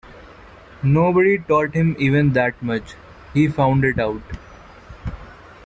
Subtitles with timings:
[0.81, 2.95] Nobody taught him even that much;
[3.35, 4.23] he found it out.